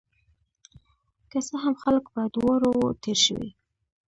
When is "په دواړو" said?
2.13-2.69